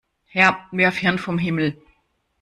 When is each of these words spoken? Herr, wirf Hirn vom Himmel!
Herr, 0.25 0.65
wirf 0.71 0.97
Hirn 0.97 1.19
vom 1.19 1.37
Himmel! 1.37 1.79